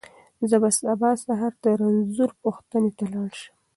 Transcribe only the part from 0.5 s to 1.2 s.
به سبا